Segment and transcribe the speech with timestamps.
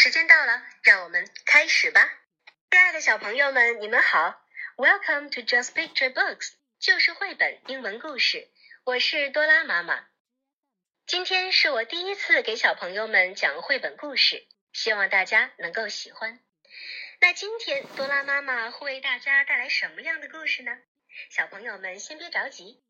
[0.00, 2.08] 时间到了，让我们开始吧。
[2.70, 4.40] 亲爱的小朋友们，你们好
[4.76, 8.48] ，Welcome to Just Picture Books，就是绘本英文故事。
[8.84, 10.06] 我是多拉妈妈。
[11.04, 16.38] 今天是我第一次给小朋友们讲绘本故事，希望大家能够喜欢。
[17.20, 20.78] 那今天多拉妈妈会为大家带来什么样的故事呢？
[21.28, 22.80] 小朋友们先别着急，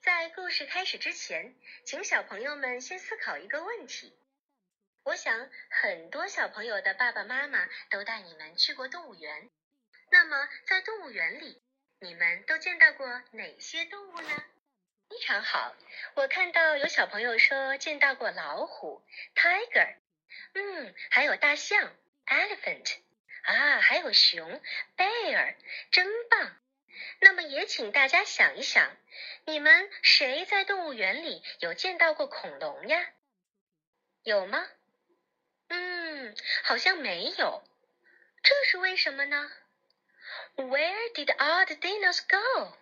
[0.00, 4.16] 在故事开始之前，请小朋友们先思考一个问题。
[5.04, 9.50] 我想很多小朋友的爸爸妈妈都带你们去过动物园。
[10.10, 11.60] 那么在动物园里，
[11.98, 14.44] 你们都见到过哪些动物呢？
[15.08, 15.74] 非常好，
[16.14, 19.02] 我看到有小朋友说见到过老虎
[19.34, 19.96] （tiger），
[20.54, 21.92] 嗯，还有大象
[22.26, 22.96] （elephant），
[23.42, 24.60] 啊，还有熊
[24.96, 25.56] （bear），
[25.90, 26.56] 真棒。
[27.20, 28.96] 那么也请大家想一想，
[29.46, 33.12] 你们谁在动物园里有见到过恐龙呀？
[34.22, 34.64] 有吗？
[35.74, 37.64] 嗯，好像没有，
[38.42, 39.50] 这是为什么呢
[40.56, 42.76] ？Where did all the dinos go？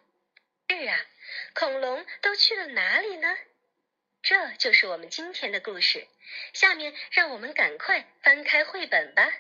[0.68, 0.98] 是啊，
[1.54, 3.36] 恐龙都去了哪里呢？
[4.22, 6.08] 这就是我们今天的故事。
[6.52, 9.32] 下面让我们赶快翻开绘本吧。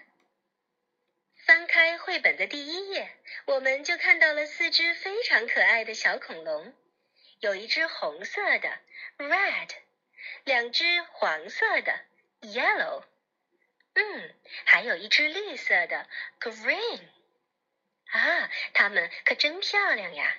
[1.44, 3.10] 翻开绘本的第一页，
[3.46, 6.72] 我们就看到了四只非常可爱的小恐龙，
[7.40, 8.78] 有一只红色的
[9.18, 9.70] （red），
[10.44, 12.00] 两只黄色的
[12.42, 13.02] （yellow）。
[14.00, 14.34] 嗯，
[14.64, 16.08] 还有一只绿色的
[16.40, 17.00] green，
[18.06, 20.38] 啊，它们可真漂亮呀！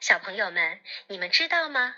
[0.00, 1.94] 小朋友们，你们知道吗？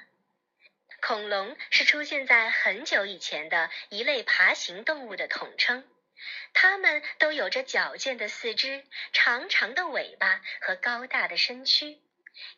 [1.01, 5.89] 恐龙是出现在很久以前的一类爬行动物的统称，
[6.53, 11.99] 它们都有着矫健的四肢、长长的尾巴和高大的身躯，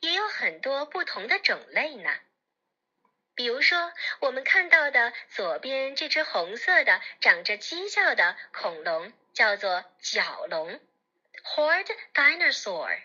[0.01, 2.11] 也有很多不同的种类呢。
[3.37, 10.81] 比如说，我们看到的左边这只红色的、长着犄角的恐龙叫做角龙
[11.45, 12.99] （Horned Dinosaur），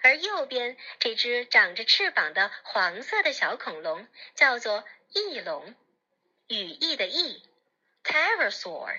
[0.00, 5.74] 而右边这只长着翅膀的黄色的小恐龙叫做翼龙
[6.48, 7.46] （羽翼的翼
[8.02, 8.98] ）（Pterosaur），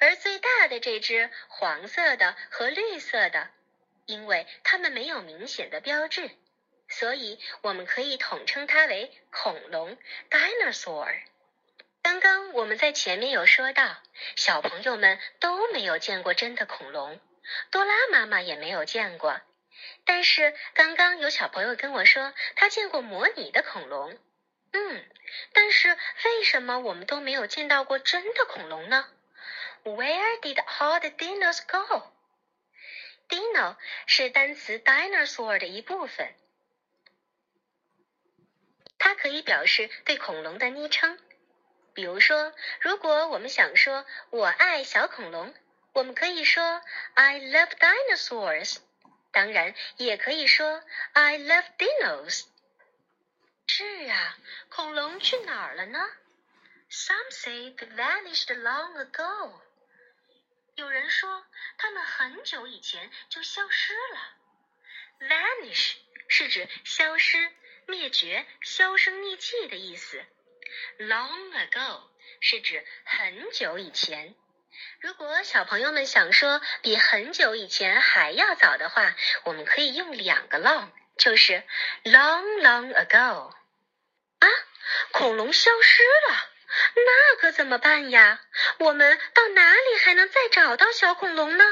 [0.00, 3.48] 而最大的这只黄色的和绿色的，
[4.04, 6.30] 因为它们没有明显的标志。
[6.96, 9.98] 所以我们可以统称它为恐龙
[10.30, 11.12] （dinosaur）。
[12.02, 13.96] 刚刚我们在前面有说到，
[14.36, 17.20] 小朋友们都没有见过真的恐龙，
[17.72, 19.40] 多拉妈妈也没有见过。
[20.04, 24.16] 但是刚刚有小朋友跟我说，他见过模拟的恐龙。
[24.72, 25.04] 嗯，
[25.52, 29.08] 但是为什么我们都没有见到过真的恐龙呢
[29.82, 31.58] ？Where did all the dinos
[33.28, 36.32] go？Dino 是单词 dinosaur 的一部分。
[39.04, 41.18] 它可以表示对恐龙的昵称，
[41.92, 45.54] 比如说，如果我们想说“我爱小恐龙”，
[45.92, 46.80] 我们可以说
[47.12, 48.78] “I love dinosaurs”。
[49.30, 50.82] 当然，也可以说
[51.12, 52.46] “I love dinos”。
[53.66, 54.38] 是啊，
[54.70, 56.00] 恐龙去哪儿了呢
[56.90, 59.60] ？Some say they vanished long ago。
[60.76, 61.44] 有人说，
[61.76, 65.28] 他们很久以前就消失了。
[65.28, 67.52] Vanish 是指消失。
[67.86, 70.24] 灭绝、销声匿迹的意思。
[70.98, 72.00] Long ago
[72.40, 74.34] 是指很久以前。
[75.00, 79.14] 如果小朋友们想说比很久以前还要早的话，
[79.44, 81.62] 我们可以用两个 long，就是
[82.04, 83.52] long long ago。
[84.40, 84.48] 啊，
[85.12, 86.50] 恐龙消失了，
[86.96, 88.40] 那可怎么办呀？
[88.78, 91.64] 我们到哪里还能再找到小恐龙呢？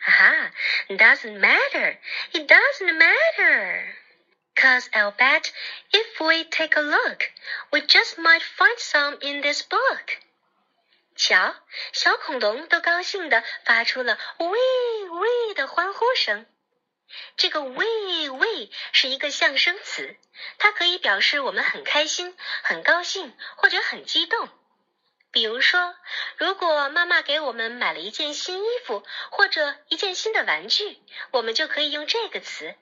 [0.00, 0.50] 哈哈
[0.88, 3.94] ，doesn't matter，it doesn't matter。
[4.56, 5.52] Cause I'll bet
[5.92, 7.30] if we take a look,
[7.70, 10.16] we just might find some in this book.
[11.14, 11.54] 瞧，
[11.92, 16.46] 小恐龙都高兴地发出了“喂喂”的欢呼声。
[17.36, 20.16] 这个“喂喂”是一个象声词，
[20.58, 24.48] 它可以表示我们很开心、很高兴或者很激动。
[25.30, 25.94] 比如说，
[26.38, 30.98] 如果妈妈给我们买了一件新衣服或者一件新的玩具，
[31.30, 32.74] 我们就可以用这个词。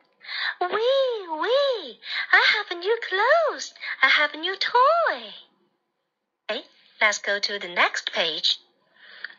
[0.62, 2.00] Wee, wee!
[2.32, 3.74] I have new clothes.
[4.02, 5.34] I have a new toy.
[6.50, 6.66] Okay,
[7.02, 8.60] let's go to the next page.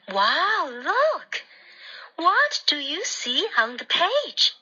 [0.08, 1.42] Wow, look!
[2.16, 4.54] What do you see on the page?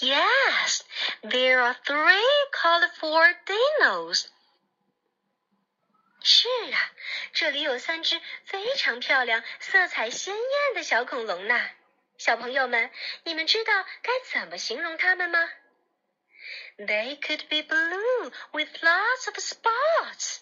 [0.00, 0.82] Yes,
[1.22, 4.28] there are three colorful dinos.
[6.22, 6.90] 是啊，
[7.32, 11.60] 这里有三只非常漂亮、色彩鲜艳的小恐龙呢。
[12.19, 12.91] 小朋友们，
[13.23, 15.39] 你们知道该怎么形容它们吗
[16.77, 20.39] ？They could be blue with lots of spots。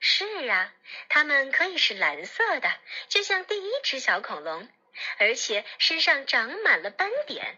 [0.00, 0.70] 是啊，
[1.08, 2.70] 它们可以是蓝色的，
[3.08, 4.68] 就像第一只小恐龙，
[5.16, 7.56] 而且身上长满了斑点。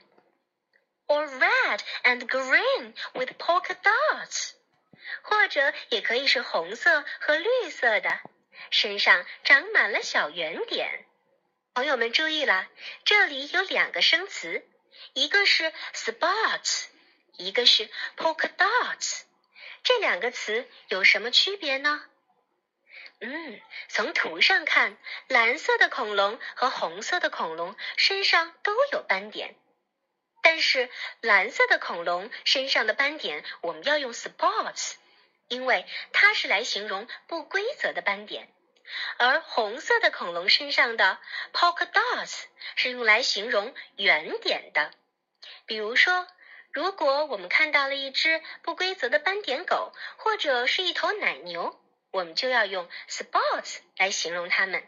[1.08, 4.52] Or red and green with polka dots，
[5.22, 8.20] 或者也可以是红色和绿色的，
[8.70, 11.04] 身上长满了小圆点。
[11.74, 12.68] 朋友们注意了，
[13.04, 14.64] 这里有两个生词，
[15.12, 16.84] 一个是 spots，
[17.36, 19.22] 一个是 polka dots。
[19.82, 22.04] 这两个词有什么区别呢？
[23.18, 29.56] 嗯，从图上看，蓝色的恐龙和红色的恐龙身上都有斑点，
[30.44, 30.88] 但是
[31.22, 34.92] 蓝色的恐龙身上的斑点我们要用 spots，
[35.48, 38.48] 因为它是来形容不规则的斑点，
[39.18, 41.18] 而红色的恐龙身上的
[41.52, 42.42] polka dots
[42.76, 44.90] 是用来形容圆点的。
[45.66, 46.26] 比如说，
[46.72, 51.80] 如果我们看到了一只不规则的斑点狗，或者是一头奶牛。
[52.10, 54.86] 我们就要用 spots 来形容它们，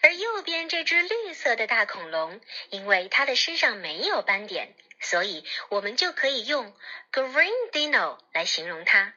[0.00, 2.40] 而右边这只绿色的大恐龙，
[2.70, 6.74] 因为它的身上没有斑点，所以我们就可以用
[7.12, 9.12] green dino 来形容它。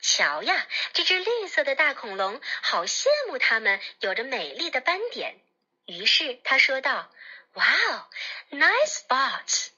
[0.00, 5.38] 瞧呀，这只绿色的大恐龙好羡慕它们有着美丽的斑点。
[5.86, 7.10] 于是他说道
[7.54, 8.08] 哇哦
[8.50, 9.68] nice spots,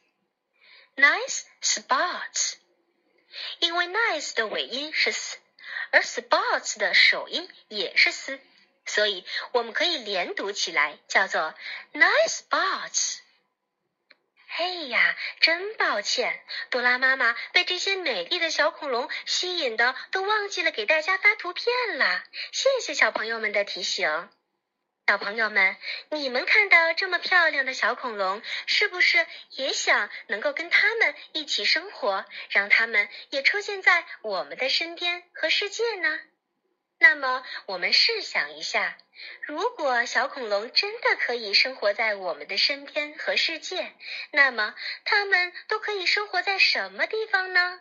[0.97, 2.55] nice spots。”
[3.61, 5.39] 因为 nice 的尾音是 s。
[5.91, 8.39] 而 spots 的首音也是 s，
[8.87, 11.55] 所以我们可以连读起来，叫做
[11.93, 13.19] nice spots。
[14.55, 22.23] 嘿呀，真抱歉，朵拉妈妈被这些美丽的小恐龙吸引的，都忘记了给大家发图片了。
[22.53, 24.29] 谢谢小朋友们的提醒。
[25.07, 25.79] 小朋友们，
[26.11, 36.21] 你们看到这么漂亮的小恐龙，是不是也想能够跟它们一起生活，让它们也出现在我们的身边和世界呢？
[37.03, 38.97] 那么，我们试想一下，
[39.43, 43.93] 如果小恐龙真的可以生活在我们的身边和世界，
[44.31, 47.81] 那么它们都可以生活在什么地方呢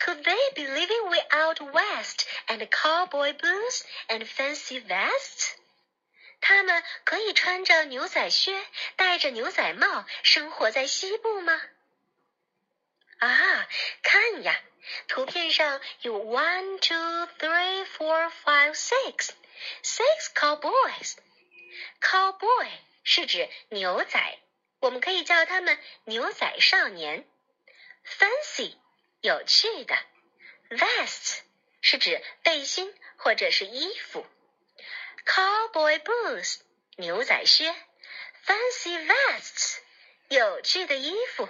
[0.00, 5.52] ？Could they be living without west and cowboy boots and fancy vests?
[6.40, 8.60] 他们可以穿着牛仔靴，
[8.96, 11.62] 戴着牛仔帽，生活在西部吗？
[13.18, 13.68] 啊，
[14.02, 14.60] 看呀，
[15.08, 19.30] 图片上有 one two three four five six
[19.82, 21.14] six cowboys。
[22.00, 22.68] cowboy
[23.04, 24.38] 是指牛仔，
[24.80, 27.28] 我们可以叫他们牛仔少年。
[28.04, 28.76] fancy
[29.20, 29.96] 有趣的
[30.70, 31.40] vests
[31.80, 34.26] 是指背心或者是衣服。
[35.24, 36.60] Cowboy boots
[36.96, 37.74] 牛仔靴
[38.44, 39.78] ，fancy vests
[40.28, 41.48] 有趣的衣服。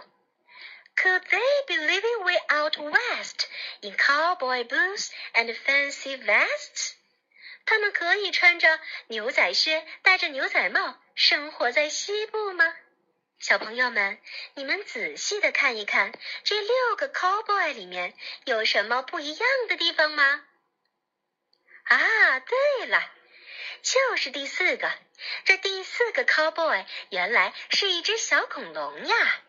[1.02, 3.48] Could they be living way out west
[3.80, 6.92] in cowboy boots and fancy vests？
[7.66, 8.78] 他们可以穿着
[9.08, 12.76] 牛仔靴，戴着牛仔帽，生活在西部吗？
[13.40, 14.20] 小朋友们，
[14.54, 16.12] 你们仔细的看一看，
[16.44, 18.14] 这六个 cowboy 里面
[18.44, 20.44] 有什么不一样的地方吗？
[21.82, 23.10] 啊，对了。
[23.82, 24.92] 就是第四个，
[25.44, 29.40] 这第四个 cowboy 原来是一只小恐龙呀！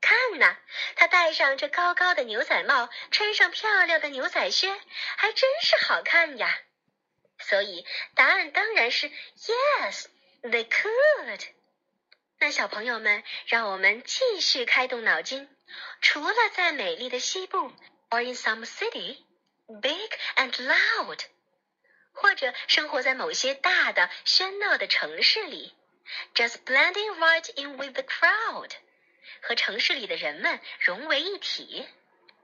[0.00, 0.56] 看呐，
[0.94, 4.68] 他戴上这高高的牛仔帽，穿上漂亮的牛仔靴，
[5.16, 6.58] 还真是好看呀！
[7.38, 7.84] 所以
[8.14, 11.40] 答案当然是 yes，they could。
[12.38, 15.48] 那小朋友们，让我们继续开动脑筋，
[16.00, 17.72] 除了在美丽的西部
[18.10, 21.20] ，or in some city，big and loud。
[22.12, 25.74] 或者生活在某些大的喧闹的城市里
[26.34, 28.70] ，just blending right in with the crowd，
[29.42, 31.86] 和城市里的人们融为一体。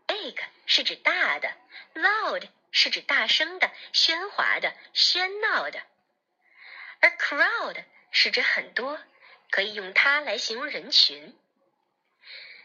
[0.07, 0.37] Big
[0.67, 1.55] 是指大的
[1.95, 5.83] ，loud 是指大声的、喧哗的、喧闹的，
[7.01, 9.01] 而 crowd 是指很多，
[9.51, 11.35] 可以用它来形容人群。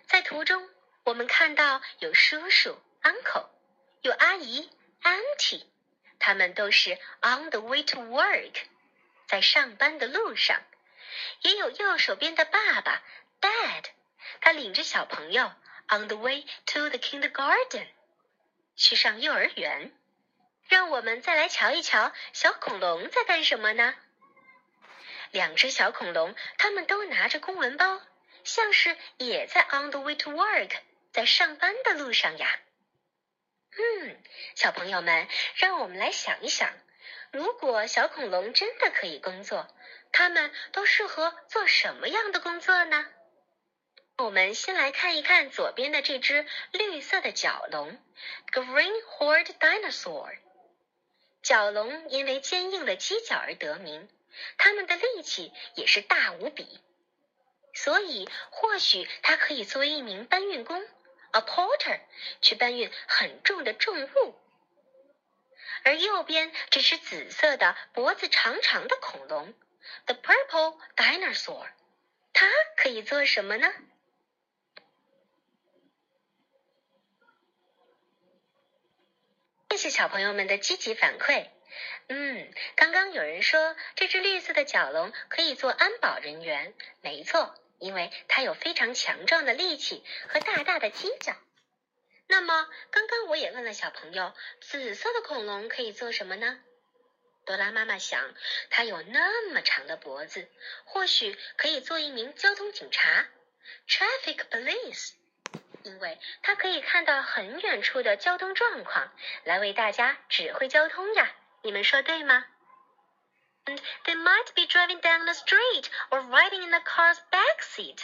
[0.07, 0.69] 在图中，
[1.03, 3.47] 我们看到有叔叔 uncle，
[4.01, 4.69] 有阿姨
[5.03, 5.65] auntie。
[6.19, 8.55] 他们都是 on the way to work，
[9.27, 10.61] 在上班的路上。
[11.43, 13.03] 也有右手边的爸爸
[13.39, 13.85] dad，
[14.41, 15.51] 他领着小朋友
[15.89, 17.87] on the way to the kindergarten，
[18.75, 19.91] 去上幼儿园。
[20.67, 23.95] 让我们再来瞧一瞧小恐龙在干什么呢？
[25.31, 28.01] 两只小恐龙，他们都拿着公文包，
[28.43, 30.71] 像是也在 on the way to work，
[31.11, 32.59] 在上班的路上呀。
[33.77, 34.21] 嗯，
[34.55, 36.69] 小朋友们，让我们来想一想，
[37.31, 39.67] 如果小恐龙真的可以工作，
[40.11, 43.05] 它们都适合做什么样的工作呢？
[44.19, 47.99] 我们先来看一看左边的这只绿色的角龙
[48.51, 50.35] ，Green Horned Dinosaur，
[51.43, 54.09] 角龙因为坚硬的犄角而得名，
[54.57, 56.79] 它们的力气也是大无比，
[57.75, 60.83] 所以或许它可以作为一名搬运工
[61.31, 61.99] （a porter）
[62.41, 64.35] 去搬运很重的重物。
[65.83, 69.53] 而右边这只紫色的、脖子长长的恐龙
[70.07, 71.67] （the purple dinosaur），
[72.33, 73.71] 它可以做什么呢？
[79.77, 81.49] 谢谢小朋友们的积极反馈。
[82.07, 91.35] 嗯，刚刚有人说这只绿色的角龙可以做安保人员，没错，因为它有非常强壮的力气和大大的犄角。
[92.25, 96.59] 那么，刚刚我也问了小朋友，紫色的恐龙可以做什么呢？
[97.45, 98.33] 多拉妈妈想，
[98.71, 100.49] 它有那么长的脖子，
[100.85, 103.27] 或许可以做一名交通警察
[103.87, 105.11] （traffic police）。
[105.83, 109.11] 因为它可以看到很远处的交通状况，
[109.43, 111.31] 来为大家指挥交通呀。
[111.61, 112.45] 你们说对吗
[113.65, 118.03] ？And they might be driving down the street or riding in the car's back seat。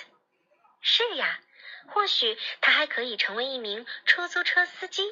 [0.81, 1.39] 是呀，
[1.87, 5.03] 或许他还可以成为一名出租车司机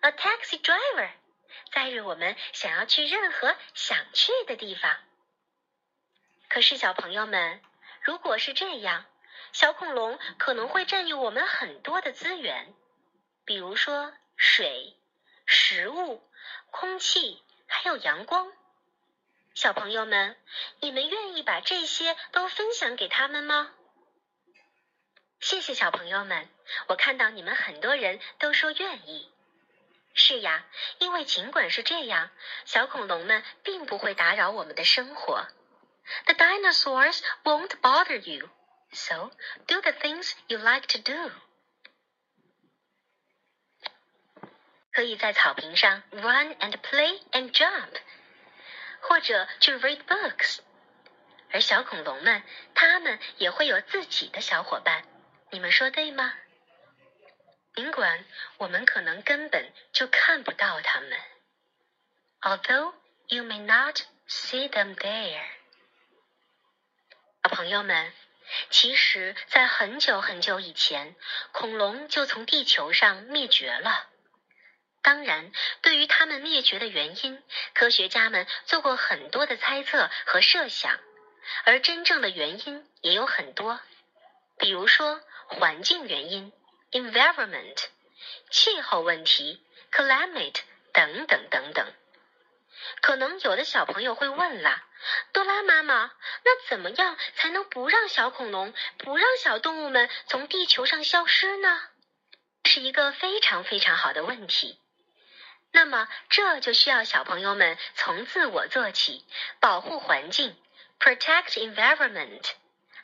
[0.00, 1.10] ，a taxi driver，
[1.72, 4.96] 载着我们想要去任何想去的地方。
[6.48, 7.60] 可是，小朋友们，
[8.02, 9.06] 如果是这样，
[9.54, 12.74] 小恐龙可能会占用我们很多的资源，
[13.44, 14.96] 比如说水、
[15.46, 16.28] 食物、
[16.72, 18.52] 空气，还有阳光。
[19.54, 20.36] 小朋友们，
[20.80, 23.72] 你们愿意把这些都分享给他们吗？
[25.38, 26.48] 谢谢小朋友们，
[26.88, 29.32] 我看到你们很多人都说愿意。
[30.14, 30.66] 是呀，
[30.98, 32.30] 因为尽管是这样，
[32.64, 35.46] 小恐龙们并不会打扰我们的生活。
[36.24, 38.50] The dinosaurs won't bother you.
[38.93, 39.31] So
[39.67, 41.31] do the things you like to do。
[44.91, 48.01] 可以在草坪上 run and play and jump，
[49.01, 50.59] 或者去 read books。
[51.51, 55.03] 而小恐龙们，它们也会有自己的小伙伴。
[55.51, 56.33] 你们说对吗？
[57.75, 58.25] 尽管
[58.57, 61.11] 我们可能根本就看不到它们，
[62.41, 62.93] although
[63.27, 65.45] you may not see them there。
[67.43, 68.11] 小朋友们。
[68.70, 71.14] 其实，在很久很久以前，
[71.52, 74.08] 恐龙就从地球上灭绝了。
[75.02, 77.42] 当然，对于它们灭绝的原因，
[77.74, 80.98] 科学家们做过很多的猜测和设想，
[81.64, 83.80] 而真正的原因也有很多，
[84.58, 86.52] 比如说环境原因
[86.92, 87.84] （environment）、
[88.50, 90.60] 气候问题 （climate）
[90.92, 91.92] 等等等等。
[93.00, 94.82] 可能有的小朋友会问了，
[95.32, 96.12] 多拉妈妈，
[96.44, 101.82] 那怎么样才能不让小恐龙、不让小动物们从地球上消失呢？
[102.64, 104.80] 是一个非常非常好的问题。
[105.70, 109.26] 那么这就需要小朋友们从自我做起，
[109.60, 110.56] 保护环境
[111.00, 112.44] ，protect environment，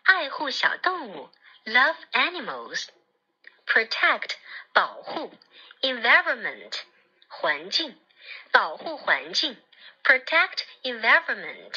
[0.05, 1.31] 爱护小动物
[1.65, 4.31] ，love animals，protect
[4.73, 5.35] 保护
[5.83, 6.73] environment
[7.29, 7.99] 环境，
[8.53, 9.61] 保护环境。
[10.03, 11.75] Protect environment，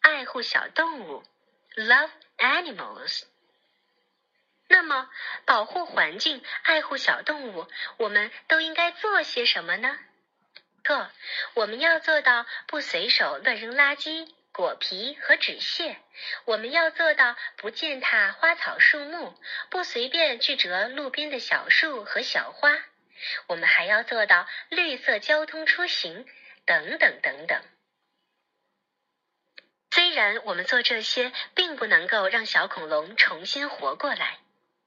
[0.00, 1.24] 爱护小动物
[1.76, 3.24] ；Love animals。
[4.68, 5.10] 那么，
[5.44, 9.98] 保护环境、爱护小动物，我们都应该做些什么呢？
[10.84, 11.10] 错，
[11.54, 15.96] 我们要做到不随手乱扔垃圾、果皮和纸屑；
[16.46, 19.38] 我们要做到不践踏花草树木，
[19.68, 22.70] 不随便去折路边的小树和小花；
[23.48, 26.26] 我们还要做到绿色交通出行。
[26.68, 27.62] 等等等等。
[29.90, 34.38] 虽然我们做这些并不能够让小恐龙重新活过来，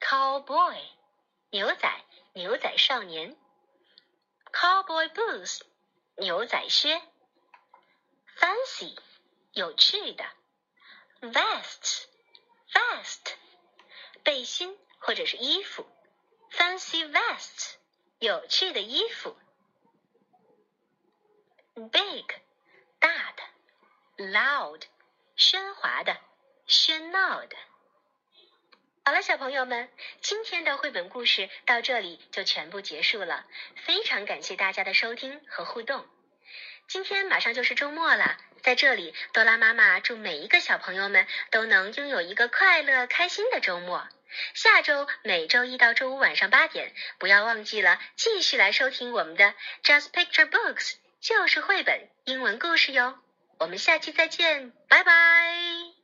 [0.00, 0.76] cowboy
[1.50, 1.90] 牛仔，
[2.34, 3.36] 牛仔少年。
[4.52, 5.60] Cowboy boots
[6.16, 7.02] 牛仔靴。
[8.38, 8.96] Fancy
[9.52, 10.24] 有趣的。
[11.20, 12.04] vest
[12.70, 13.34] vest
[14.22, 15.86] 背心或者是衣服，
[16.50, 17.76] fancy vest
[18.18, 19.34] 有趣的衣服，
[21.74, 22.26] big
[22.98, 23.42] 大的
[24.21, 24.81] ，loud
[25.37, 26.17] 喧哗的，
[26.67, 27.55] 喧闹的。
[29.03, 29.89] 好了，小朋友们，
[30.21, 33.45] 今天的绘本故事到这里就全部结束了，
[33.83, 36.05] 非常感谢大家的收听和互动。
[36.87, 38.37] 今天马上就是周末了。
[38.61, 44.07] 在这里，多拉妈妈祝每一个小朋友们都能拥有一个快乐、开心的周末。
[44.53, 53.17] 下周每周一到周五晚上八点，不要忘记了继续来收听我们的 Just Picture Books，就是绘本英文故事哟。
[53.61, 56.00] 我们下期再见，拜拜。